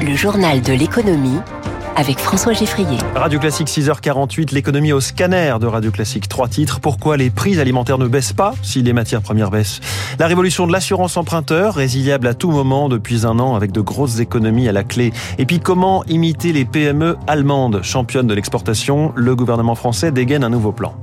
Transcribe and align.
Le 0.00 0.14
journal 0.14 0.62
de 0.62 0.72
l'économie 0.72 1.38
avec 1.96 2.20
François 2.20 2.52
Geffrier. 2.52 2.98
Radio 3.16 3.40
Classique 3.40 3.66
6h48, 3.66 4.54
l'économie 4.54 4.92
au 4.92 5.00
scanner 5.00 5.56
de 5.60 5.66
Radio 5.66 5.90
Classique. 5.90 6.28
Trois 6.28 6.46
titres. 6.46 6.78
Pourquoi 6.78 7.16
les 7.16 7.30
prix 7.30 7.58
alimentaires 7.58 7.98
ne 7.98 8.06
baissent 8.06 8.32
pas 8.32 8.54
si 8.62 8.82
les 8.82 8.92
matières 8.92 9.22
premières 9.22 9.50
baissent? 9.50 9.80
La 10.20 10.28
révolution 10.28 10.68
de 10.68 10.72
l'assurance 10.72 11.16
emprunteur, 11.16 11.74
résiliable 11.74 12.28
à 12.28 12.34
tout 12.34 12.52
moment 12.52 12.88
depuis 12.88 13.26
un 13.26 13.40
an 13.40 13.56
avec 13.56 13.72
de 13.72 13.80
grosses 13.80 14.20
économies 14.20 14.68
à 14.68 14.72
la 14.72 14.84
clé. 14.84 15.12
Et 15.38 15.46
puis 15.46 15.58
comment 15.58 16.04
imiter 16.04 16.52
les 16.52 16.64
PME 16.64 17.16
allemandes, 17.26 17.82
championnes 17.82 18.28
de 18.28 18.34
l'exportation 18.34 19.12
Le 19.16 19.34
gouvernement 19.34 19.74
français 19.74 20.12
dégaine 20.12 20.44
un 20.44 20.50
nouveau 20.50 20.70
plan. 20.70 20.94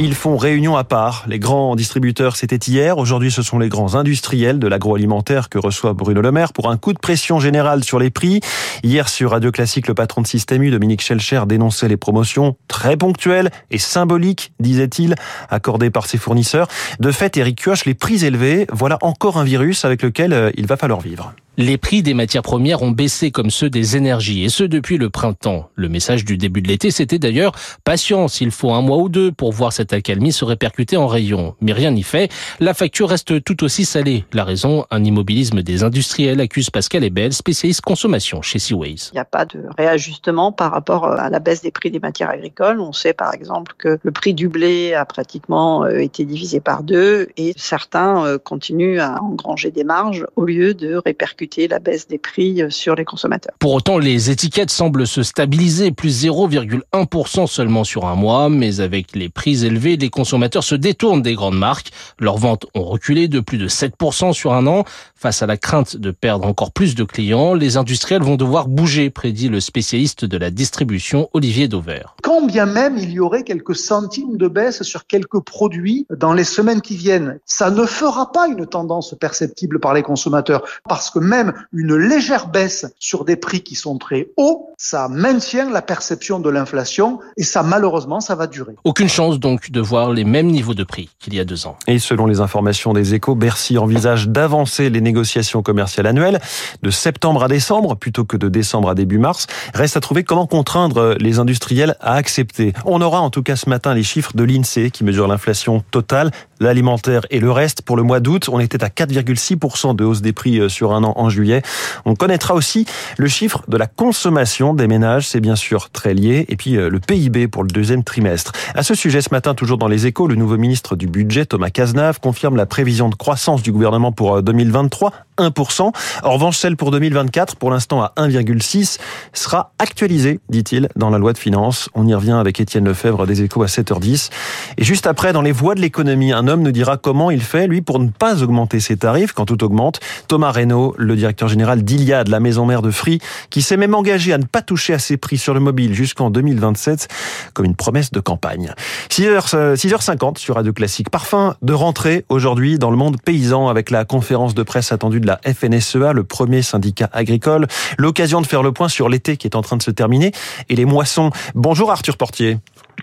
Ils 0.00 0.14
font 0.14 0.36
réunion 0.36 0.76
à 0.76 0.84
part. 0.84 1.24
Les 1.26 1.40
grands 1.40 1.74
distributeurs, 1.74 2.36
c'était 2.36 2.70
hier. 2.70 2.98
Aujourd'hui, 2.98 3.32
ce 3.32 3.42
sont 3.42 3.58
les 3.58 3.68
grands 3.68 3.96
industriels 3.96 4.60
de 4.60 4.68
l'agroalimentaire 4.68 5.48
que 5.48 5.58
reçoit 5.58 5.92
Bruno 5.92 6.20
Le 6.20 6.30
Maire 6.30 6.52
pour 6.52 6.70
un 6.70 6.76
coup 6.76 6.92
de 6.92 7.00
pression 7.00 7.40
général 7.40 7.82
sur 7.82 7.98
les 7.98 8.10
prix. 8.10 8.38
Hier, 8.84 9.08
sur 9.08 9.32
Radio 9.32 9.50
Classique, 9.50 9.88
le 9.88 9.94
patron 9.94 10.22
de 10.22 10.28
Système 10.28 10.70
Dominique 10.70 11.02
Schelcher, 11.02 11.42
dénonçait 11.48 11.88
les 11.88 11.96
promotions 11.96 12.56
très 12.68 12.96
ponctuelles 12.96 13.50
et 13.72 13.78
symboliques, 13.78 14.52
disait-il, 14.60 15.16
accordées 15.50 15.90
par 15.90 16.06
ses 16.06 16.16
fournisseurs. 16.18 16.68
De 17.00 17.10
fait, 17.10 17.36
Eric 17.36 17.60
Kioch, 17.60 17.84
les 17.84 17.94
prix 17.94 18.24
élevés, 18.24 18.68
voilà 18.72 18.98
encore 19.02 19.36
un 19.36 19.44
virus 19.44 19.84
avec 19.84 20.02
lequel 20.02 20.32
euh, 20.32 20.52
il 20.56 20.68
va 20.68 20.76
falloir 20.76 21.00
vivre. 21.00 21.34
Les 21.60 21.76
prix 21.76 22.04
des 22.04 22.14
matières 22.14 22.44
premières 22.44 22.82
ont 22.82 22.92
baissé 22.92 23.32
comme 23.32 23.50
ceux 23.50 23.68
des 23.68 23.96
énergies, 23.96 24.44
et 24.44 24.48
ce 24.48 24.62
depuis 24.62 24.96
le 24.96 25.10
printemps. 25.10 25.70
Le 25.74 25.88
message 25.88 26.24
du 26.24 26.36
début 26.36 26.62
de 26.62 26.68
l'été, 26.68 26.92
c'était 26.92 27.18
d'ailleurs 27.18 27.50
patience, 27.82 28.40
il 28.40 28.52
faut 28.52 28.70
un 28.70 28.80
mois 28.80 28.98
ou 28.98 29.08
deux 29.08 29.32
pour 29.32 29.50
voir 29.50 29.72
cette 29.72 29.92
accalmie 29.92 30.30
se 30.30 30.44
répercuter 30.44 30.96
en 30.96 31.08
rayon. 31.08 31.56
Mais 31.60 31.72
rien 31.72 31.90
n'y 31.90 32.04
fait, 32.04 32.30
la 32.60 32.74
facture 32.74 33.08
reste 33.08 33.42
tout 33.42 33.64
aussi 33.64 33.84
salée. 33.84 34.24
La 34.32 34.44
raison, 34.44 34.86
un 34.92 35.02
immobilisme 35.02 35.64
des 35.64 35.82
industriels, 35.82 36.40
accuse 36.40 36.70
Pascal 36.70 37.02
Ebel, 37.02 37.32
spécialiste 37.32 37.80
consommation 37.80 38.40
chez 38.40 38.60
Seaways. 38.60 39.10
Il 39.10 39.14
n'y 39.14 39.18
a 39.18 39.24
pas 39.24 39.44
de 39.44 39.64
réajustement 39.76 40.52
par 40.52 40.70
rapport 40.70 41.06
à 41.06 41.28
la 41.28 41.40
baisse 41.40 41.62
des 41.62 41.72
prix 41.72 41.90
des 41.90 41.98
matières 41.98 42.30
agricoles. 42.30 42.78
On 42.78 42.92
sait 42.92 43.14
par 43.14 43.34
exemple 43.34 43.72
que 43.76 43.98
le 44.00 44.12
prix 44.12 44.32
du 44.32 44.48
blé 44.48 44.94
a 44.94 45.04
pratiquement 45.04 45.82
euh, 45.82 45.98
été 45.98 46.24
divisé 46.24 46.60
par 46.60 46.84
deux 46.84 47.30
et 47.36 47.52
certains 47.56 48.24
euh, 48.24 48.38
continuent 48.38 49.00
à 49.00 49.20
engranger 49.20 49.72
des 49.72 49.82
marges 49.82 50.24
au 50.36 50.44
lieu 50.44 50.72
de 50.72 50.94
répercuter 50.94 51.47
la 51.68 51.78
baisse 51.78 52.06
des 52.08 52.18
prix 52.18 52.62
euh, 52.62 52.70
sur 52.70 52.94
les 52.94 53.04
consommateurs. 53.04 53.54
Pour 53.58 53.72
autant, 53.72 53.98
les 53.98 54.30
étiquettes 54.30 54.70
semblent 54.70 55.06
se 55.06 55.22
stabiliser, 55.22 55.90
plus 55.90 56.24
0,1% 56.24 57.46
seulement 57.46 57.84
sur 57.84 58.06
un 58.06 58.14
mois, 58.14 58.48
mais 58.48 58.80
avec 58.80 59.14
les 59.14 59.28
prix 59.28 59.64
élevés, 59.64 59.96
les 59.96 60.10
consommateurs 60.10 60.64
se 60.64 60.74
détournent 60.74 61.22
des 61.22 61.34
grandes 61.34 61.58
marques. 61.58 61.90
Leurs 62.18 62.38
ventes 62.38 62.66
ont 62.74 62.84
reculé 62.84 63.28
de 63.28 63.40
plus 63.40 63.58
de 63.58 63.68
7% 63.68 64.32
sur 64.32 64.52
un 64.52 64.66
an. 64.66 64.84
Face 65.14 65.42
à 65.42 65.46
la 65.46 65.56
crainte 65.56 65.96
de 65.96 66.10
perdre 66.10 66.46
encore 66.46 66.72
plus 66.72 66.94
de 66.94 67.04
clients, 67.04 67.54
les 67.54 67.76
industriels 67.76 68.22
vont 68.22 68.36
devoir 68.36 68.68
bouger, 68.68 69.10
prédit 69.10 69.48
le 69.48 69.60
spécialiste 69.60 70.24
de 70.24 70.36
la 70.36 70.50
distribution 70.50 71.28
Olivier 71.32 71.68
Dover. 71.68 72.02
Quand 72.22 72.46
bien 72.46 72.66
même 72.66 72.98
il 72.98 73.10
y 73.10 73.20
aurait 73.20 73.42
quelques 73.42 73.76
centimes 73.76 74.36
de 74.36 74.48
baisse 74.48 74.82
sur 74.82 75.06
quelques 75.06 75.40
produits 75.40 76.06
dans 76.10 76.32
les 76.32 76.44
semaines 76.44 76.80
qui 76.80 76.96
viennent, 76.96 77.38
ça 77.46 77.70
ne 77.70 77.84
fera 77.84 78.32
pas 78.32 78.48
une 78.48 78.66
tendance 78.66 79.14
perceptible 79.18 79.80
par 79.80 79.94
les 79.94 80.02
consommateurs 80.02 80.64
parce 80.88 81.10
que 81.10 81.18
même 81.18 81.37
même 81.38 81.54
une 81.72 81.96
légère 81.96 82.48
baisse 82.48 82.86
sur 82.98 83.24
des 83.24 83.36
prix 83.36 83.60
qui 83.60 83.74
sont 83.74 83.98
très 83.98 84.28
hauts, 84.36 84.68
ça 84.76 85.08
maintient 85.08 85.70
la 85.70 85.82
perception 85.82 86.40
de 86.40 86.50
l'inflation 86.50 87.20
et 87.36 87.42
ça 87.42 87.62
malheureusement 87.62 88.20
ça 88.20 88.34
va 88.34 88.46
durer. 88.46 88.74
Aucune 88.84 89.08
chance 89.08 89.38
donc 89.38 89.70
de 89.70 89.80
voir 89.80 90.12
les 90.12 90.24
mêmes 90.24 90.48
niveaux 90.48 90.74
de 90.74 90.84
prix 90.84 91.10
qu'il 91.18 91.34
y 91.34 91.40
a 91.40 91.44
deux 91.44 91.66
ans. 91.66 91.76
Et 91.86 91.98
selon 91.98 92.26
les 92.26 92.40
informations 92.40 92.92
des 92.92 93.14
échos, 93.14 93.34
Bercy 93.34 93.78
envisage 93.78 94.28
d'avancer 94.28 94.90
les 94.90 95.00
négociations 95.00 95.62
commerciales 95.62 96.06
annuelles 96.06 96.40
de 96.82 96.90
septembre 96.90 97.44
à 97.44 97.48
décembre 97.48 97.94
plutôt 97.94 98.24
que 98.24 98.36
de 98.36 98.48
décembre 98.48 98.90
à 98.90 98.94
début 98.94 99.18
mars. 99.18 99.46
Reste 99.74 99.96
à 99.96 100.00
trouver 100.00 100.24
comment 100.24 100.46
contraindre 100.46 101.14
les 101.18 101.38
industriels 101.38 101.96
à 102.00 102.14
accepter. 102.14 102.72
On 102.84 103.00
aura 103.00 103.20
en 103.20 103.30
tout 103.30 103.42
cas 103.42 103.56
ce 103.56 103.68
matin 103.68 103.94
les 103.94 104.02
chiffres 104.02 104.32
de 104.34 104.44
l'INSEE 104.44 104.90
qui 104.90 105.04
mesure 105.04 105.28
l'inflation 105.28 105.84
totale, 105.90 106.30
l'alimentaire 106.60 107.26
et 107.30 107.40
le 107.40 107.50
reste. 107.50 107.82
Pour 107.82 107.96
le 107.96 108.02
mois 108.02 108.20
d'août, 108.20 108.48
on 108.50 108.60
était 108.60 108.82
à 108.82 108.88
4,6% 108.88 109.94
de 109.96 110.04
hausse 110.04 110.20
des 110.20 110.32
prix 110.32 110.58
euh, 110.58 110.68
sur 110.68 110.92
un 110.92 111.04
an 111.04 111.12
en 111.16 111.28
juillet. 111.30 111.62
On 112.04 112.14
connaîtra 112.14 112.54
aussi 112.54 112.86
le 113.16 113.28
chiffre 113.28 113.62
de 113.68 113.76
la 113.76 113.86
consommation 113.86 114.74
des 114.74 114.86
ménages, 114.86 115.28
c'est 115.28 115.40
bien 115.40 115.56
sûr 115.56 115.90
très 115.90 116.14
lié, 116.14 116.46
et 116.48 116.56
puis 116.56 116.76
euh, 116.76 116.88
le 116.88 117.00
PIB 117.00 117.48
pour 117.48 117.62
le 117.62 117.68
deuxième 117.68 118.04
trimestre. 118.04 118.52
À 118.74 118.82
ce 118.82 118.94
sujet, 118.94 119.20
ce 119.20 119.28
matin, 119.32 119.54
toujours 119.54 119.78
dans 119.78 119.88
les 119.88 120.06
échos, 120.06 120.26
le 120.26 120.34
nouveau 120.34 120.56
ministre 120.56 120.96
du 120.96 121.06
Budget, 121.06 121.46
Thomas 121.46 121.70
Cazenave, 121.70 122.20
confirme 122.20 122.56
la 122.56 122.66
prévision 122.66 123.08
de 123.08 123.14
croissance 123.14 123.62
du 123.62 123.72
gouvernement 123.72 124.12
pour 124.12 124.42
2023, 124.42 125.08
euh, 125.08 125.27
1%. 125.38 125.92
En 126.22 126.30
revanche, 126.32 126.56
celle 126.58 126.76
pour 126.76 126.90
2024, 126.90 127.56
pour 127.56 127.70
l'instant 127.70 128.02
à 128.02 128.12
1,6, 128.16 128.98
sera 129.32 129.72
actualisée, 129.78 130.40
dit-il, 130.48 130.88
dans 130.96 131.10
la 131.10 131.18
loi 131.18 131.32
de 131.32 131.38
finances. 131.38 131.88
On 131.94 132.06
y 132.06 132.14
revient 132.14 132.32
avec 132.32 132.60
Étienne 132.60 132.84
Lefebvre 132.84 133.26
des 133.26 133.42
échos 133.42 133.62
à 133.62 133.66
7h10. 133.66 134.30
Et 134.76 134.84
juste 134.84 135.06
après, 135.06 135.32
dans 135.32 135.42
les 135.42 135.52
voies 135.52 135.74
de 135.74 135.80
l'économie, 135.80 136.32
un 136.32 136.48
homme 136.48 136.62
nous 136.62 136.72
dira 136.72 136.96
comment 136.96 137.30
il 137.30 137.40
fait, 137.40 137.66
lui, 137.66 137.80
pour 137.80 137.98
ne 137.98 138.08
pas 138.08 138.42
augmenter 138.42 138.80
ses 138.80 138.96
tarifs 138.96 139.32
quand 139.32 139.46
tout 139.46 139.62
augmente. 139.64 140.00
Thomas 140.26 140.50
Reynaud, 140.50 140.94
le 140.98 141.16
directeur 141.16 141.48
général 141.48 141.82
d'Iliade, 141.82 142.28
la 142.28 142.40
maison 142.40 142.66
mère 142.66 142.82
de 142.82 142.90
Free, 142.90 143.20
qui 143.50 143.62
s'est 143.62 143.76
même 143.76 143.94
engagé 143.94 144.32
à 144.32 144.38
ne 144.38 144.44
pas 144.44 144.62
toucher 144.62 144.94
à 144.94 144.98
ses 144.98 145.16
prix 145.16 145.38
sur 145.38 145.54
le 145.54 145.60
mobile 145.60 145.94
jusqu'en 145.94 146.30
2027, 146.30 147.08
comme 147.54 147.66
une 147.66 147.76
promesse 147.76 148.10
de 148.10 148.20
campagne. 148.20 148.72
6h, 149.10 149.76
6h50 149.76 150.38
sur 150.38 150.56
Radio 150.56 150.72
Classique. 150.72 151.10
Parfum 151.10 151.54
de 151.62 151.72
rentrée 151.72 152.24
aujourd'hui 152.28 152.78
dans 152.78 152.90
le 152.90 152.96
monde 152.96 153.20
paysan 153.22 153.68
avec 153.68 153.90
la 153.90 154.04
conférence 154.04 154.54
de 154.54 154.62
presse 154.62 154.92
attendue 154.92 155.20
de 155.20 155.26
la 155.28 155.40
FNSEA, 155.44 156.12
le 156.12 156.24
premier 156.24 156.62
syndicat 156.62 157.08
agricole. 157.12 157.66
L'occasion 157.98 158.40
de 158.40 158.46
faire 158.46 158.62
le 158.62 158.72
point 158.72 158.88
sur 158.88 159.08
l'été 159.08 159.36
qui 159.36 159.46
est 159.46 159.56
en 159.56 159.62
train 159.62 159.76
de 159.76 159.82
se 159.82 159.90
terminer 159.90 160.32
et 160.68 160.74
les 160.74 160.86
moissons. 160.86 161.30
Bonjour 161.54 161.90
Arthur 161.90 162.16
Portier. 162.16 162.58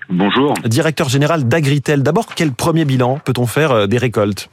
Bonjour. 0.09 0.53
Directeur 0.65 1.07
général 1.07 1.47
d'Agritel. 1.47 2.03
D'abord, 2.03 2.27
quel 2.35 2.51
premier 2.51 2.83
bilan 2.83 3.19
peut-on 3.23 3.45
faire 3.45 3.71
euh, 3.71 3.87
des 3.87 3.97
récoltes? 3.97 4.49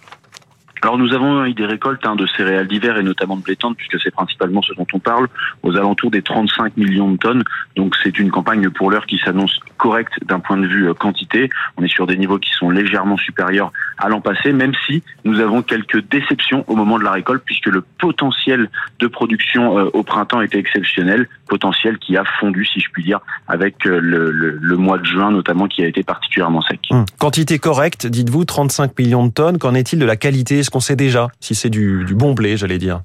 Alors 0.82 0.98
nous 0.98 1.15
avons 1.15 1.44
eu 1.44 1.54
des 1.54 1.65
récoltes 1.65 2.04
hein, 2.04 2.16
de 2.16 2.26
céréales 2.26 2.66
d'hiver 2.66 2.98
et 2.98 3.04
notamment 3.04 3.37
de 3.37 3.43
blé 3.43 3.54
tendre 3.54 3.76
puisque 3.76 4.00
c'est 4.03 4.10
principalement 4.10 4.62
ce 4.62 4.75
dont 4.75 4.87
on 4.93 4.98
parle 4.98 5.28
aux 5.62 5.76
alentours 5.76 6.10
des 6.10 6.22
35 6.22 6.76
millions 6.76 7.12
de 7.12 7.16
tonnes. 7.19 7.44
Donc 7.76 7.94
c'est 8.03 8.19
une 8.19 8.32
campagne 8.32 8.69
pour 8.69 8.91
l'heure 8.91 9.06
qui 9.06 9.19
s'annonce 9.19 9.60
correcte 9.76 10.12
d'un 10.26 10.41
point 10.41 10.56
de 10.56 10.66
vue 10.66 10.88
euh, 10.88 10.94
quantité. 10.94 11.50
On 11.76 11.84
est 11.84 11.88
sur 11.88 12.09
des 12.09 12.16
niveaux 12.16 12.38
qui 12.38 12.50
sont 12.50 12.69
légèrement 12.69 13.16
supérieurs 13.16 13.70
à 13.97 14.09
l'an 14.09 14.20
passé, 14.20 14.53
même 14.53 14.72
si 14.87 15.04
nous 15.25 15.38
avons 15.38 15.62
quelques 15.62 16.04
déceptions 16.09 16.65
au 16.66 16.75
moment 16.75 16.99
de 16.99 17.04
la 17.04 17.12
récolte 17.12 17.44
puisque 17.44 17.66
le 17.66 17.84
potentiel 18.00 18.69
de 18.99 19.06
production 19.06 19.78
euh, 19.78 19.91
au 19.93 20.03
printemps 20.03 20.41
était 20.41 20.59
exceptionnel, 20.59 21.28
potentiel 21.47 21.99
qui 21.99 22.16
a 22.16 22.25
fondu 22.41 22.66
si 22.66 22.81
je 22.81 22.88
puis 22.91 23.04
dire 23.04 23.20
avec 23.47 23.87
euh, 23.87 24.00
le, 24.00 24.32
le, 24.32 24.59
le 24.60 24.76
mois 24.76 24.99
de 24.99 25.04
juin 25.04 25.31
notamment 25.31 25.69
qui 25.69 25.84
a 25.84 25.87
été 25.87 26.03
particulièrement 26.03 26.60
sec. 26.62 26.81
Hum. 26.91 27.04
Quantité 27.20 27.60
correcte, 27.60 28.06
dites-vous 28.06 28.44
35 28.44 28.99
millions 28.99 29.26
de 29.26 29.32
tonnes. 29.32 29.59
Qu'en 29.59 29.75
est-il 29.75 30.00
de 30.00 30.04
la 30.04 30.16
qualité? 30.16 30.64
Qu'on 30.72 30.81
sait 30.81 30.97
déjà 30.97 31.28
si 31.38 31.55
c'est 31.55 31.71
du, 31.71 32.05
bon 32.15 32.33
blé, 32.33 32.56
j'allais 32.56 32.78
dire 32.78 33.03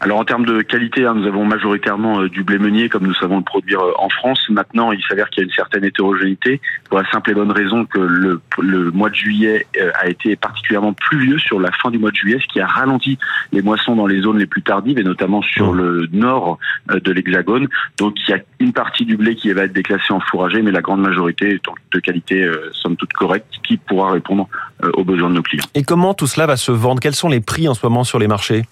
alors 0.00 0.18
en 0.18 0.24
termes 0.24 0.46
de 0.46 0.62
qualité, 0.62 1.06
hein, 1.06 1.14
nous 1.14 1.26
avons 1.26 1.44
majoritairement 1.44 2.20
euh, 2.20 2.28
du 2.28 2.44
blé 2.44 2.58
meunier 2.58 2.88
comme 2.88 3.06
nous 3.06 3.14
savons 3.14 3.38
le 3.38 3.42
produire 3.42 3.80
euh, 3.80 3.92
en 3.98 4.08
France. 4.08 4.40
Maintenant, 4.48 4.92
il 4.92 5.02
s'avère 5.08 5.28
qu'il 5.28 5.42
y 5.42 5.44
a 5.44 5.48
une 5.48 5.54
certaine 5.54 5.84
hétérogénéité 5.84 6.60
pour 6.88 6.98
la 6.98 7.10
simple 7.10 7.32
et 7.32 7.34
bonne 7.34 7.50
raison 7.50 7.84
que 7.84 7.98
le, 7.98 8.40
le 8.60 8.90
mois 8.92 9.10
de 9.10 9.16
juillet 9.16 9.66
euh, 9.80 9.90
a 10.00 10.08
été 10.08 10.36
particulièrement 10.36 10.92
pluvieux 10.92 11.38
sur 11.38 11.58
la 11.58 11.72
fin 11.72 11.90
du 11.90 11.98
mois 11.98 12.10
de 12.10 12.16
juillet, 12.16 12.38
ce 12.40 12.46
qui 12.46 12.60
a 12.60 12.66
ralenti 12.66 13.18
les 13.52 13.60
moissons 13.60 13.96
dans 13.96 14.06
les 14.06 14.20
zones 14.20 14.38
les 14.38 14.46
plus 14.46 14.62
tardives 14.62 14.98
et 14.98 15.04
notamment 15.04 15.42
sur 15.42 15.72
le 15.72 16.08
nord 16.12 16.58
de 16.88 17.12
l'Hexagone. 17.12 17.68
Donc 17.98 18.14
il 18.26 18.30
y 18.30 18.34
a 18.34 18.38
une 18.60 18.72
partie 18.72 19.04
du 19.04 19.16
blé 19.16 19.34
qui 19.34 19.52
va 19.52 19.64
être 19.64 19.72
déclassée 19.72 20.12
en 20.12 20.20
fourragé, 20.20 20.62
mais 20.62 20.70
la 20.70 20.80
grande 20.80 21.00
majorité 21.00 21.54
est 21.54 21.62
de 21.92 22.00
qualité 22.00 22.48
somme 22.72 22.96
toute 22.96 23.12
correcte 23.12 23.46
qui 23.62 23.76
pourra 23.76 24.12
répondre 24.12 24.48
aux 24.94 25.04
besoins 25.04 25.30
de 25.30 25.34
nos 25.34 25.42
clients. 25.42 25.64
Et 25.74 25.82
comment 25.82 26.14
tout 26.14 26.26
cela 26.26 26.46
va 26.46 26.56
se 26.56 26.72
vendre? 26.72 27.00
Quels 27.00 27.14
sont 27.14 27.28
les 27.28 27.40
prix 27.40 27.68
en 27.68 27.74
ce 27.74 27.84
moment 27.84 28.04
sur 28.04 28.18
les 28.18 28.28
marchés? 28.28 28.64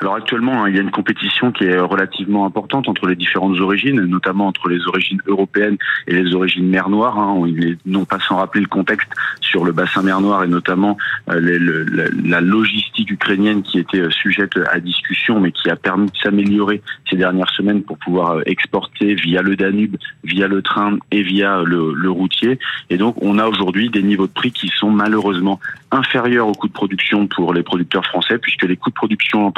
Alors 0.00 0.14
actuellement, 0.14 0.64
hein, 0.64 0.68
il 0.68 0.76
y 0.76 0.78
a 0.78 0.82
une 0.82 0.90
compétition 0.90 1.52
qui 1.52 1.64
est 1.64 1.78
relativement 1.78 2.46
importante 2.46 2.88
entre 2.88 3.06
les 3.06 3.16
différentes 3.16 3.58
origines, 3.60 4.00
notamment 4.00 4.46
entre 4.46 4.68
les 4.68 4.86
origines 4.86 5.20
européennes 5.26 5.76
et 6.06 6.14
les 6.14 6.34
origines 6.34 6.66
mer 6.66 6.88
Noire. 6.88 7.18
Hein, 7.18 7.44
non 7.84 8.04
pas 8.04 8.18
sans 8.20 8.36
rappeler 8.36 8.62
le 8.62 8.66
contexte 8.66 9.10
sur 9.40 9.64
le 9.64 9.72
bassin 9.72 10.02
mer 10.02 10.20
Noire 10.20 10.44
et 10.44 10.48
notamment 10.48 10.96
euh, 11.30 12.08
la 12.24 12.40
logistique 12.40 13.10
ukrainienne 13.10 13.62
qui 13.62 13.78
était 13.78 14.00
euh, 14.00 14.10
sujette 14.10 14.58
à 14.70 14.80
discussion, 14.80 15.40
mais 15.40 15.52
qui 15.52 15.68
a 15.68 15.76
permis 15.76 16.06
de 16.06 16.16
s'améliorer 16.16 16.82
ces 17.08 17.16
dernières 17.16 17.50
semaines 17.50 17.82
pour 17.82 17.98
pouvoir 17.98 18.38
euh, 18.38 18.42
exporter 18.46 19.14
via 19.14 19.42
le 19.42 19.56
Danube, 19.56 19.96
via 20.24 20.48
le 20.48 20.62
train 20.62 20.98
et 21.10 21.22
via 21.22 21.62
le, 21.62 21.92
le 21.92 22.10
routier. 22.10 22.58
Et 22.88 22.96
donc, 22.96 23.16
on 23.22 23.38
a 23.38 23.46
aujourd'hui 23.46 23.90
des 23.90 24.02
niveaux 24.02 24.26
de 24.26 24.32
prix 24.32 24.50
qui 24.50 24.68
sont 24.68 24.90
malheureusement 24.90 25.60
inférieurs 25.90 26.48
aux 26.48 26.52
coûts 26.52 26.68
de 26.68 26.72
production 26.72 27.26
pour 27.26 27.52
les 27.52 27.62
producteurs 27.62 28.04
français, 28.04 28.38
puisque 28.38 28.62
les 28.62 28.76
coûts 28.76 28.90
de 28.90 28.94
production 28.94 29.46
en 29.46 29.50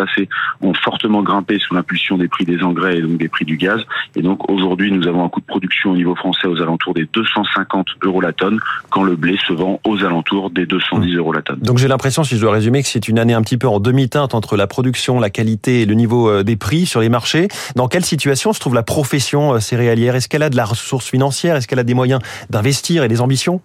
ont 0.61 0.75
fortement 0.75 1.23
grimpé 1.23 1.59
sous 1.59 1.75
l'impulsion 1.75 2.17
des 2.17 2.29
prix 2.29 2.45
des 2.45 2.63
engrais 2.63 2.99
et 2.99 3.03
donc 3.03 3.19
des 3.19 3.29
prix 3.29 3.45
du 3.45 3.57
gaz. 3.57 3.81
Et 4.17 4.23
donc 4.23 4.51
aujourd'hui, 4.51 4.93
nous 4.93 5.07
avons 5.07 5.25
un 5.25 5.29
coût 5.29 5.41
de 5.41 5.47
production 5.47 5.93
au 5.93 5.97
niveau 5.97 6.15
français 6.15 6.47
aux 6.47 6.61
alentours 6.61 6.95
des 6.95 7.09
250 7.13 7.87
euros 8.03 8.21
la 8.21 8.33
tonne, 8.33 8.59
quand 8.91 9.03
le 9.03 9.17
blé 9.17 9.39
se 9.47 9.53
vend 9.53 9.81
aux 9.85 10.05
alentours 10.05 10.51
des 10.51 10.67
210 10.67 11.17
euros 11.17 11.33
la 11.33 11.43
tonne. 11.43 11.61
Donc 11.61 11.79
j'ai 11.79 11.89
l'impression, 11.89 12.25
si 12.25 12.37
je 12.37 12.41
dois 12.41 12.53
résumer, 12.53 12.83
que 12.83 12.89
c'est 12.89 13.09
une 13.09 13.19
année 13.19 13.35
un 13.35 13.43
petit 13.43 13.59
peu 13.59 13.69
en 13.69 13.81
demi-teinte 13.81 14.35
entre 14.35 14.57
la 14.57 14.67
production, 14.67 15.21
la 15.21 15.31
qualité 15.31 15.83
et 15.83 15.87
le 15.87 15.95
niveau 15.95 16.29
euh, 16.29 16.43
des 16.43 16.57
prix 16.57 16.87
sur 16.87 17.01
les 17.01 17.09
marchés. 17.09 17.49
Dans 17.77 17.89
quelle 17.89 18.05
situation 18.05 18.53
se 18.53 18.61
trouve 18.61 18.75
la 18.75 18.83
profession 18.83 19.55
euh, 19.55 19.61
céréalière? 19.61 20.15
Est-ce 20.15 20.29
qu'elle 20.29 20.43
a 20.43 20.51
de 20.51 20.57
la 20.57 20.65
ressource 20.65 21.09
financière? 21.09 21.57
Est-ce 21.57 21.69
qu'elle 21.69 21.79
a 21.79 21.85
des 21.85 21.95
moyens 21.95 22.21
d'investir 22.51 23.05
et 23.05 23.09
des 23.09 23.21
ambitions? 23.21 23.61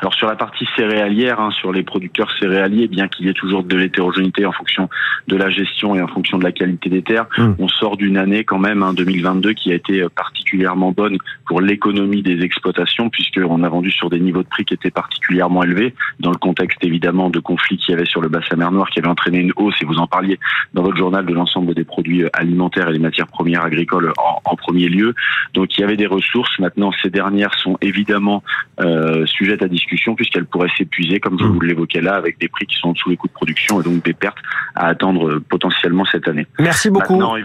Alors 0.00 0.14
sur 0.14 0.26
la 0.26 0.36
partie 0.36 0.66
céréalière, 0.76 1.40
hein, 1.40 1.50
sur 1.50 1.72
les 1.72 1.82
producteurs 1.82 2.30
céréaliers, 2.38 2.88
bien 2.88 3.08
qu'il 3.08 3.26
y 3.26 3.28
ait 3.28 3.34
toujours 3.34 3.62
de 3.62 3.76
l'hétérogénéité 3.76 4.46
en 4.46 4.52
fonction 4.52 4.88
de 5.28 5.36
la 5.36 5.50
gestion 5.50 5.94
et 5.94 6.02
en 6.02 6.08
fonction 6.08 6.38
de 6.38 6.44
la 6.44 6.52
qualité 6.52 6.88
des 6.88 7.02
terres, 7.02 7.26
mmh. 7.38 7.52
on 7.58 7.68
sort 7.68 7.96
d'une 7.96 8.16
année 8.16 8.44
quand 8.44 8.58
même, 8.58 8.82
hein, 8.82 8.92
2022, 8.94 9.52
qui 9.52 9.72
a 9.72 9.74
été 9.74 10.04
particulièrement 10.14 10.92
bonne 10.92 11.18
pour 11.46 11.60
l'économie 11.60 12.22
des 12.22 12.40
exploitations, 12.42 13.10
puisqu'on 13.10 13.62
a 13.62 13.68
vendu 13.68 13.90
sur 13.90 14.10
des 14.10 14.20
niveaux 14.20 14.42
de 14.42 14.48
prix 14.48 14.64
qui 14.64 14.74
étaient 14.74 14.90
particulièrement 14.90 15.62
élevés, 15.62 15.94
dans 16.20 16.30
le 16.30 16.38
contexte 16.38 16.82
évidemment 16.82 17.30
de 17.30 17.38
conflits 17.38 17.76
qu'il 17.76 17.92
y 17.92 17.94
avait 17.94 18.06
sur 18.06 18.20
le 18.20 18.28
bassin 18.28 18.56
mer 18.56 18.72
Noire, 18.72 18.88
qui 18.90 18.98
avait 18.98 19.08
entraîné 19.08 19.38
une 19.38 19.52
hausse, 19.56 19.74
et 19.82 19.84
vous 19.84 19.98
en 19.98 20.06
parliez 20.06 20.38
dans 20.74 20.82
votre 20.82 20.96
journal, 20.96 21.26
de 21.26 21.32
l'ensemble 21.32 21.74
des 21.74 21.84
produits 21.84 22.24
alimentaires 22.32 22.88
et 22.88 22.92
des 22.92 22.98
matières 22.98 23.26
premières 23.26 23.64
agricoles 23.64 24.12
en, 24.18 24.40
en, 24.44 24.56
premier 24.56 24.88
lieu. 24.88 25.14
Donc 25.54 25.76
il 25.76 25.80
y 25.80 25.84
avait 25.84 25.96
des 25.96 26.06
ressources. 26.06 26.58
Maintenant, 26.58 26.92
ces 27.02 27.10
dernières 27.10 27.54
sont 27.58 27.76
évidemment 27.80 28.42
euh, 28.80 29.26
sujettes 29.26 29.62
à 29.62 29.68
discussion 29.72 30.14
puisqu'elle 30.14 30.46
pourrait 30.46 30.70
s'épuiser, 30.76 31.20
comme 31.20 31.38
je 31.38 31.44
mmh. 31.44 31.52
vous 31.52 31.60
l'évoquais 31.60 32.00
là, 32.00 32.14
avec 32.14 32.38
des 32.38 32.48
prix 32.48 32.66
qui 32.66 32.76
sont 32.76 32.90
en 32.90 32.92
dessous 32.92 33.10
des 33.10 33.16
coûts 33.16 33.28
de 33.28 33.32
production 33.32 33.80
et 33.80 33.84
donc 33.84 34.04
des 34.04 34.14
pertes 34.14 34.38
à 34.74 34.86
attendre 34.86 35.28
euh, 35.28 35.40
potentiellement 35.40 36.04
cette 36.04 36.28
année. 36.28 36.46
Merci 36.58 36.90
beaucoup. 36.90 37.16
Maintenant, 37.16 37.36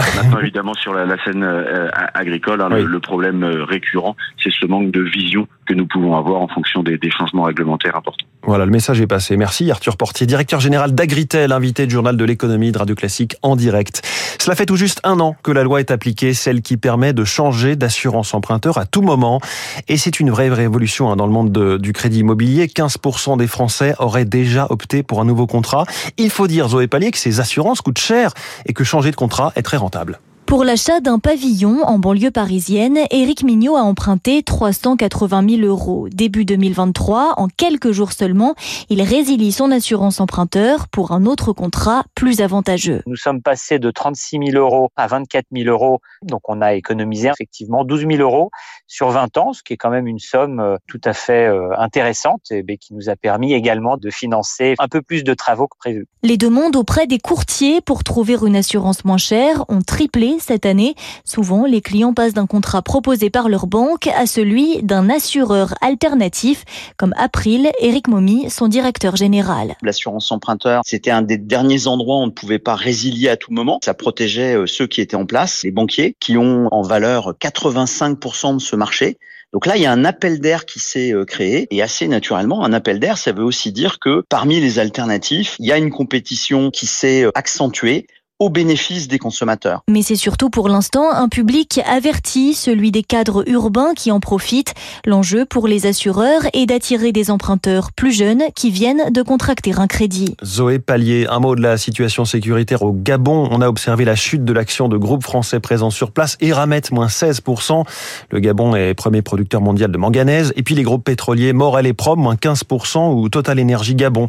Maintenant, 0.16 0.40
évidemment, 0.40 0.74
sur 0.74 0.94
la, 0.94 1.04
la 1.04 1.22
scène 1.24 1.42
euh, 1.42 1.88
agricole, 2.14 2.60
hein, 2.60 2.68
oui. 2.70 2.82
le, 2.82 2.86
le, 2.86 3.00
problème 3.00 3.42
euh, 3.42 3.64
récurrent, 3.64 4.16
c'est 4.42 4.52
ce 4.52 4.64
manque 4.64 4.90
de 4.92 5.00
vision 5.02 5.48
que 5.66 5.74
nous 5.74 5.86
pouvons 5.86 6.16
avoir 6.16 6.40
en 6.40 6.48
fonction 6.48 6.82
des, 6.82 6.96
des, 6.96 7.10
changements 7.10 7.42
réglementaires 7.42 7.96
importants. 7.96 8.26
Voilà, 8.42 8.64
le 8.64 8.70
message 8.70 9.00
est 9.00 9.06
passé. 9.06 9.36
Merci 9.36 9.70
Arthur 9.70 9.96
Portier, 9.96 10.26
directeur 10.26 10.60
général 10.60 10.94
d'Agritel, 10.94 11.52
invité 11.52 11.86
du 11.86 11.92
journal 11.92 12.16
de 12.16 12.24
l'économie 12.24 12.72
de 12.72 12.78
Radio 12.78 12.94
Classique 12.94 13.36
en 13.42 13.54
direct. 13.54 14.02
Cela 14.40 14.56
fait 14.56 14.64
tout 14.64 14.76
juste 14.76 15.00
un 15.04 15.20
an 15.20 15.36
que 15.42 15.52
la 15.52 15.62
loi 15.62 15.80
est 15.80 15.90
appliquée, 15.90 16.32
celle 16.32 16.62
qui 16.62 16.78
permet 16.78 17.12
de 17.12 17.24
changer 17.24 17.76
d'assurance 17.76 18.32
emprunteur 18.32 18.78
à 18.78 18.86
tout 18.86 19.02
moment. 19.02 19.40
Et 19.88 19.98
c'est 19.98 20.20
une 20.20 20.30
vraie 20.30 20.48
révolution 20.48 21.10
hein, 21.10 21.16
dans 21.16 21.26
le 21.26 21.32
monde 21.32 21.52
de, 21.52 21.76
du 21.76 21.92
crédit 21.92 22.20
immobilier. 22.20 22.66
15% 22.66 23.36
des 23.36 23.46
Français 23.46 23.94
auraient 23.98 24.24
déjà 24.24 24.66
opté 24.70 25.02
pour 25.02 25.20
un 25.20 25.26
nouveau 25.26 25.46
contrat. 25.46 25.84
Il 26.16 26.30
faut 26.30 26.46
dire, 26.46 26.68
Zoé 26.68 26.86
Pallier, 26.86 27.10
que 27.10 27.18
ces 27.18 27.40
assurances 27.40 27.82
coûtent 27.82 27.98
cher 27.98 28.32
et 28.64 28.72
que 28.72 28.84
changer 28.84 29.10
de 29.10 29.16
contrat 29.16 29.52
est 29.54 29.62
très 29.62 29.76
rentable. 29.76 30.18
Pour 30.50 30.64
l'achat 30.64 30.98
d'un 30.98 31.20
pavillon 31.20 31.84
en 31.84 32.00
banlieue 32.00 32.32
parisienne, 32.32 32.98
Éric 33.12 33.44
Mignot 33.44 33.76
a 33.76 33.82
emprunté 33.82 34.42
380 34.42 35.48
000 35.48 35.62
euros. 35.62 36.08
Début 36.10 36.44
2023, 36.44 37.34
en 37.36 37.46
quelques 37.46 37.92
jours 37.92 38.10
seulement, 38.10 38.56
il 38.88 39.00
résilie 39.00 39.52
son 39.52 39.70
assurance 39.70 40.18
emprunteur 40.18 40.88
pour 40.88 41.12
un 41.12 41.24
autre 41.24 41.52
contrat 41.52 42.02
plus 42.16 42.40
avantageux. 42.40 43.00
Nous 43.06 43.14
sommes 43.14 43.42
passés 43.42 43.78
de 43.78 43.92
36 43.92 44.40
000 44.50 44.58
euros 44.58 44.88
à 44.96 45.06
24 45.06 45.46
000 45.54 45.68
euros, 45.68 46.00
donc 46.24 46.40
on 46.48 46.60
a 46.62 46.74
économisé 46.74 47.28
effectivement 47.28 47.84
12 47.84 48.08
000 48.08 48.20
euros 48.20 48.50
sur 48.88 49.10
20 49.10 49.38
ans, 49.38 49.52
ce 49.52 49.62
qui 49.62 49.74
est 49.74 49.76
quand 49.76 49.90
même 49.90 50.08
une 50.08 50.18
somme 50.18 50.78
tout 50.88 51.00
à 51.04 51.12
fait 51.12 51.48
intéressante 51.78 52.50
et 52.50 52.64
qui 52.76 52.92
nous 52.92 53.08
a 53.08 53.14
permis 53.14 53.52
également 53.52 53.96
de 53.96 54.10
financer 54.10 54.74
un 54.80 54.88
peu 54.88 55.00
plus 55.00 55.22
de 55.22 55.32
travaux 55.32 55.68
que 55.68 55.78
prévu. 55.78 56.08
Les 56.24 56.36
demandes 56.36 56.74
auprès 56.74 57.06
des 57.06 57.20
courtiers 57.20 57.80
pour 57.80 58.02
trouver 58.02 58.36
une 58.44 58.56
assurance 58.56 59.04
moins 59.04 59.16
chère 59.16 59.64
ont 59.68 59.82
triplé 59.82 60.38
cette 60.40 60.66
année. 60.66 60.94
Souvent, 61.24 61.66
les 61.66 61.80
clients 61.80 62.14
passent 62.14 62.34
d'un 62.34 62.46
contrat 62.46 62.82
proposé 62.82 63.30
par 63.30 63.48
leur 63.48 63.66
banque 63.66 64.06
à 64.08 64.26
celui 64.26 64.82
d'un 64.82 65.10
assureur 65.10 65.74
alternatif, 65.80 66.64
comme 66.96 67.14
April, 67.16 67.70
Eric 67.80 68.08
Momy, 68.08 68.48
son 68.50 68.68
directeur 68.68 69.16
général. 69.16 69.76
L'assurance 69.82 70.30
emprunteur, 70.32 70.82
c'était 70.84 71.10
un 71.10 71.22
des 71.22 71.38
derniers 71.38 71.86
endroits 71.86 72.16
où 72.16 72.22
on 72.22 72.26
ne 72.26 72.32
pouvait 72.32 72.58
pas 72.58 72.74
résilier 72.74 73.28
à 73.28 73.36
tout 73.36 73.52
moment. 73.52 73.78
Ça 73.84 73.94
protégeait 73.94 74.56
ceux 74.66 74.86
qui 74.86 75.00
étaient 75.00 75.16
en 75.16 75.26
place, 75.26 75.62
les 75.62 75.70
banquiers, 75.70 76.14
qui 76.20 76.36
ont 76.36 76.68
en 76.72 76.82
valeur 76.82 77.34
85% 77.40 78.54
de 78.54 78.60
ce 78.60 78.76
marché. 78.76 79.18
Donc 79.52 79.66
là, 79.66 79.76
il 79.76 79.82
y 79.82 79.86
a 79.86 79.92
un 79.92 80.04
appel 80.04 80.38
d'air 80.38 80.64
qui 80.64 80.78
s'est 80.78 81.12
créé 81.26 81.66
et 81.70 81.82
assez 81.82 82.06
naturellement, 82.06 82.64
un 82.64 82.72
appel 82.72 83.00
d'air, 83.00 83.18
ça 83.18 83.32
veut 83.32 83.42
aussi 83.42 83.72
dire 83.72 83.98
que 83.98 84.22
parmi 84.28 84.60
les 84.60 84.78
alternatifs, 84.78 85.56
il 85.58 85.66
y 85.66 85.72
a 85.72 85.76
une 85.76 85.90
compétition 85.90 86.70
qui 86.70 86.86
s'est 86.86 87.26
accentuée 87.34 88.06
au 88.40 88.48
bénéfice 88.48 89.06
des 89.06 89.18
consommateurs. 89.18 89.84
Mais 89.88 90.02
c'est 90.02 90.16
surtout 90.16 90.48
pour 90.48 90.68
l'instant 90.68 91.12
un 91.12 91.28
public 91.28 91.78
averti, 91.86 92.54
celui 92.54 92.90
des 92.90 93.02
cadres 93.02 93.46
urbains 93.46 93.92
qui 93.94 94.10
en 94.10 94.18
profitent. 94.18 94.74
L'enjeu 95.04 95.44
pour 95.44 95.68
les 95.68 95.84
assureurs 95.86 96.40
est 96.54 96.64
d'attirer 96.64 97.12
des 97.12 97.30
emprunteurs 97.30 97.92
plus 97.92 98.12
jeunes 98.12 98.44
qui 98.56 98.70
viennent 98.70 99.12
de 99.12 99.22
contracter 99.22 99.74
un 99.76 99.86
crédit. 99.86 100.34
Zoé 100.42 100.78
Pallier, 100.78 101.26
un 101.28 101.38
mot 101.38 101.54
de 101.54 101.60
la 101.60 101.76
situation 101.76 102.24
sécuritaire 102.24 102.82
au 102.82 102.92
Gabon. 102.92 103.46
On 103.50 103.60
a 103.60 103.68
observé 103.68 104.06
la 104.06 104.16
chute 104.16 104.44
de 104.44 104.52
l'action 104.54 104.88
de 104.88 104.96
groupes 104.96 105.22
français 105.22 105.60
présents 105.60 105.90
sur 105.90 106.10
place. 106.10 106.38
Eramet, 106.40 106.82
moins 106.92 107.08
16%. 107.08 107.84
Le 108.30 108.40
Gabon 108.40 108.74
est 108.74 108.94
premier 108.94 109.20
producteur 109.20 109.60
mondial 109.60 109.92
de 109.92 109.98
manganèse. 109.98 110.54
Et 110.56 110.62
puis 110.62 110.74
les 110.74 110.82
groupes 110.82 111.04
pétroliers 111.04 111.52
Morel 111.52 111.86
et 111.86 111.92
Prom, 111.92 112.18
moins 112.18 112.36
15%, 112.36 113.12
ou 113.14 113.28
Total 113.28 113.58
Énergie 113.58 113.94
Gabon, 113.94 114.28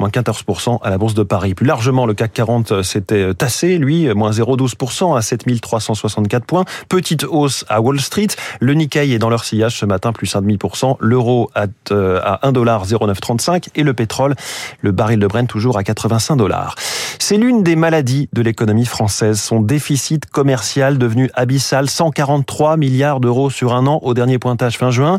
moins 0.00 0.08
14% 0.08 0.80
à 0.82 0.90
la 0.90 0.98
Bourse 0.98 1.14
de 1.14 1.22
Paris. 1.22 1.54
Plus 1.54 1.66
largement, 1.66 2.06
le 2.06 2.14
CAC 2.14 2.32
40 2.32 2.82
s'était 2.82 3.32
tassé 3.34 3.51
lui, 3.78 4.12
moins 4.14 4.30
0,12% 4.30 5.16
à 5.16 5.22
7364 5.22 6.44
points. 6.44 6.64
Petite 6.88 7.24
hausse 7.24 7.64
à 7.68 7.80
Wall 7.80 8.00
Street. 8.00 8.28
Le 8.60 8.74
Nikkei 8.74 9.12
est 9.12 9.18
dans 9.18 9.30
leur 9.30 9.44
sillage 9.44 9.78
ce 9.78 9.86
matin, 9.86 10.12
plus 10.12 10.34
1,5%. 10.34 10.96
L'euro 11.00 11.50
à 11.54 11.66
1,0935 11.66 13.68
et 13.74 13.82
le 13.82 13.94
pétrole, 13.94 14.34
le 14.80 14.92
baril 14.92 15.18
de 15.18 15.26
Brent 15.26 15.46
toujours 15.46 15.78
à 15.78 15.84
85 15.84 16.36
dollars. 16.36 16.74
C'est 17.18 17.36
l'une 17.36 17.62
des 17.62 17.76
maladies 17.76 18.28
de 18.32 18.42
l'économie 18.42 18.86
française. 18.86 19.40
Son 19.40 19.60
déficit 19.60 20.26
commercial 20.26 20.98
devenu 20.98 21.30
abyssal, 21.34 21.88
143 21.88 22.76
milliards 22.76 23.20
d'euros 23.20 23.50
sur 23.50 23.74
un 23.74 23.86
an 23.86 24.00
au 24.02 24.14
dernier 24.14 24.38
pointage 24.38 24.78
fin 24.78 24.90
juin. 24.90 25.18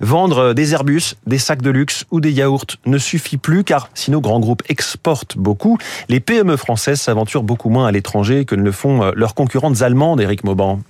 Vendre 0.00 0.52
des 0.52 0.74
Airbus, 0.74 1.14
des 1.26 1.38
sacs 1.38 1.62
de 1.62 1.70
luxe 1.70 2.04
ou 2.10 2.20
des 2.20 2.32
yaourts 2.32 2.76
ne 2.86 2.98
suffit 2.98 3.36
plus 3.36 3.64
car 3.64 3.88
si 3.94 4.10
nos 4.10 4.20
grands 4.20 4.40
groupes 4.40 4.62
exportent 4.68 5.36
beaucoup, 5.36 5.78
les 6.08 6.20
PME 6.20 6.56
françaises 6.56 7.00
s'aventurent 7.00 7.42
beaucoup 7.42 7.69
moins 7.70 7.86
à 7.86 7.92
l'étranger 7.92 8.44
que 8.44 8.54
ne 8.54 8.62
le 8.62 8.72
font 8.72 9.12
leurs 9.14 9.34
concurrentes 9.34 9.80
allemandes, 9.80 10.20
Eric 10.20 10.44
Mauban. 10.44 10.80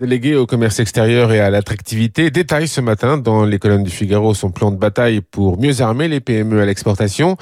Délégué 0.00 0.34
au 0.34 0.44
commerce 0.44 0.78
extérieur 0.78 1.32
et 1.32 1.40
à 1.40 1.48
l'attractivité, 1.48 2.30
détaille 2.30 2.68
ce 2.68 2.82
matin 2.82 3.16
dans 3.16 3.46
les 3.46 3.58
colonnes 3.58 3.82
du 3.82 3.90
Figaro 3.90 4.34
son 4.34 4.50
plan 4.50 4.70
de 4.70 4.76
bataille 4.76 5.22
pour 5.22 5.58
mieux 5.58 5.80
armer 5.80 6.06
les 6.06 6.20
PME 6.20 6.60
à 6.60 6.66
l'exportation. 6.66 7.38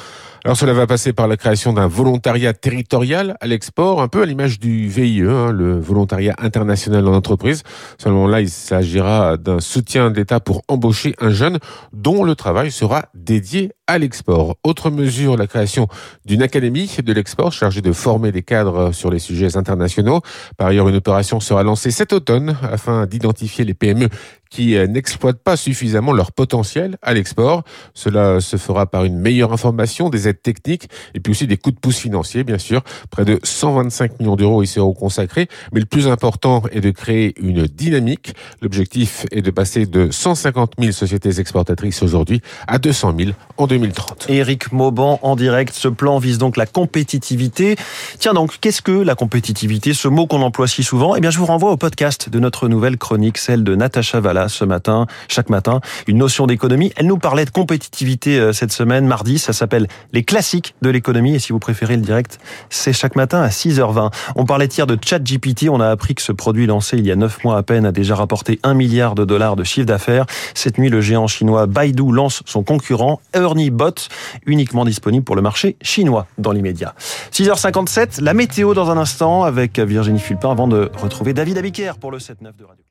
Alors 0.46 0.58
cela 0.58 0.74
va 0.74 0.86
passer 0.86 1.14
par 1.14 1.26
la 1.26 1.38
création 1.38 1.72
d'un 1.72 1.86
volontariat 1.86 2.52
territorial 2.52 3.34
à 3.40 3.46
l'export, 3.46 4.02
un 4.02 4.08
peu 4.08 4.20
à 4.20 4.26
l'image 4.26 4.60
du 4.60 4.88
VIE, 4.88 5.22
hein, 5.22 5.50
le 5.50 5.80
volontariat 5.80 6.34
international 6.36 7.08
en 7.08 7.14
entreprise. 7.14 7.62
Seulement 7.96 8.26
là, 8.26 8.42
il 8.42 8.50
s'agira 8.50 9.38
d'un 9.38 9.60
soutien 9.60 10.10
d'État 10.10 10.40
pour 10.40 10.60
embaucher 10.68 11.14
un 11.18 11.30
jeune 11.30 11.60
dont 11.94 12.24
le 12.24 12.34
travail 12.34 12.70
sera 12.70 13.06
dédié 13.14 13.72
à 13.86 13.96
l'export. 13.96 14.56
Autre 14.64 14.90
mesure, 14.90 15.38
la 15.38 15.46
création 15.46 15.88
d'une 16.26 16.42
académie 16.42 16.94
de 17.02 17.12
l'export 17.14 17.50
chargée 17.50 17.80
de 17.80 17.92
former 17.92 18.30
des 18.30 18.42
cadres 18.42 18.92
sur 18.92 19.10
les 19.10 19.20
sujets 19.20 19.56
internationaux. 19.56 20.20
Par 20.58 20.66
ailleurs, 20.66 20.90
une 20.90 20.96
opération 20.96 21.40
sera 21.40 21.62
lancée 21.62 21.90
cet 21.90 22.12
automne 22.12 22.58
afin 22.70 23.06
d'identifier 23.06 23.64
les 23.64 23.74
PME 23.74 24.10
qui 24.54 24.76
n'exploitent 24.88 25.42
pas 25.42 25.56
suffisamment 25.56 26.12
leur 26.12 26.30
potentiel 26.30 26.96
à 27.02 27.12
l'export. 27.12 27.64
Cela 27.92 28.40
se 28.40 28.56
fera 28.56 28.86
par 28.86 29.04
une 29.04 29.18
meilleure 29.18 29.52
information, 29.52 30.10
des 30.10 30.28
aides 30.28 30.42
techniques 30.42 30.88
et 31.14 31.18
puis 31.18 31.32
aussi 31.32 31.48
des 31.48 31.56
coups 31.56 31.74
de 31.74 31.80
pouce 31.80 31.98
financiers, 31.98 32.44
bien 32.44 32.58
sûr. 32.58 32.82
Près 33.10 33.24
de 33.24 33.40
125 33.42 34.20
millions 34.20 34.36
d'euros 34.36 34.62
y 34.62 34.68
seront 34.68 34.94
consacrés. 34.94 35.48
Mais 35.72 35.80
le 35.80 35.86
plus 35.86 36.06
important 36.06 36.62
est 36.70 36.80
de 36.80 36.92
créer 36.92 37.34
une 37.40 37.64
dynamique. 37.66 38.36
L'objectif 38.62 39.26
est 39.32 39.42
de 39.42 39.50
passer 39.50 39.86
de 39.86 40.12
150 40.12 40.74
000 40.78 40.92
sociétés 40.92 41.40
exportatrices 41.40 42.04
aujourd'hui 42.04 42.40
à 42.68 42.78
200 42.78 43.14
000 43.18 43.30
en 43.56 43.66
2030. 43.66 44.26
Éric 44.28 44.70
Mauban 44.70 45.18
en 45.22 45.34
direct. 45.34 45.74
Ce 45.74 45.88
plan 45.88 46.18
vise 46.18 46.38
donc 46.38 46.56
la 46.56 46.66
compétitivité. 46.66 47.74
Tiens 48.20 48.34
donc, 48.34 48.58
qu'est-ce 48.60 48.82
que 48.82 48.92
la 48.92 49.16
compétitivité? 49.16 49.94
Ce 49.94 50.06
mot 50.06 50.28
qu'on 50.28 50.42
emploie 50.42 50.68
si 50.68 50.84
souvent. 50.84 51.16
Eh 51.16 51.20
bien, 51.20 51.30
je 51.30 51.40
vous 51.40 51.46
renvoie 51.46 51.72
au 51.72 51.76
podcast 51.76 52.28
de 52.28 52.38
notre 52.38 52.68
nouvelle 52.68 52.98
chronique, 52.98 53.38
celle 53.38 53.64
de 53.64 53.74
Natacha 53.74 54.20
Valla 54.20 54.43
Ce 54.48 54.64
matin, 54.64 55.06
chaque 55.28 55.50
matin, 55.50 55.80
une 56.06 56.18
notion 56.18 56.46
d'économie. 56.46 56.92
Elle 56.96 57.06
nous 57.06 57.18
parlait 57.18 57.44
de 57.44 57.50
compétitivité 57.50 58.38
euh, 58.38 58.52
cette 58.52 58.72
semaine, 58.72 59.06
mardi. 59.06 59.38
Ça 59.38 59.52
s'appelle 59.52 59.86
les 60.12 60.22
classiques 60.22 60.74
de 60.82 60.90
l'économie. 60.90 61.34
Et 61.34 61.38
si 61.38 61.52
vous 61.52 61.58
préférez 61.58 61.96
le 61.96 62.02
direct, 62.02 62.38
c'est 62.70 62.92
chaque 62.92 63.16
matin 63.16 63.40
à 63.40 63.48
6h20. 63.48 64.12
On 64.36 64.44
parlait 64.44 64.66
hier 64.66 64.86
de 64.86 64.98
ChatGPT. 65.00 65.68
On 65.68 65.80
a 65.80 65.88
appris 65.88 66.14
que 66.14 66.22
ce 66.22 66.32
produit 66.32 66.66
lancé 66.66 66.98
il 66.98 67.06
y 67.06 67.12
a 67.12 67.16
9 67.16 67.44
mois 67.44 67.56
à 67.56 67.62
peine 67.62 67.86
a 67.86 67.92
déjà 67.92 68.14
rapporté 68.14 68.60
1 68.62 68.74
milliard 68.74 69.14
de 69.14 69.24
dollars 69.24 69.56
de 69.56 69.64
chiffre 69.64 69.86
d'affaires. 69.86 70.26
Cette 70.54 70.78
nuit, 70.78 70.88
le 70.88 71.00
géant 71.00 71.26
chinois 71.26 71.66
Baidu 71.66 72.10
lance 72.10 72.42
son 72.46 72.62
concurrent 72.62 73.20
Ernie 73.32 73.70
Bot, 73.70 74.08
uniquement 74.46 74.84
disponible 74.84 75.24
pour 75.24 75.36
le 75.36 75.42
marché 75.42 75.76
chinois 75.82 76.26
dans 76.38 76.52
l'immédiat. 76.52 76.94
6h57, 77.32 78.22
la 78.22 78.34
météo 78.34 78.74
dans 78.74 78.90
un 78.90 78.96
instant 78.96 79.44
avec 79.44 79.78
Virginie 79.78 80.20
Fulpin 80.20 80.50
avant 80.50 80.68
de 80.68 80.90
retrouver 80.96 81.32
David 81.32 81.58
Abiker 81.58 81.92
pour 82.00 82.10
le 82.10 82.18
7-9 82.18 82.56
de 82.58 82.64
Radio. 82.64 82.83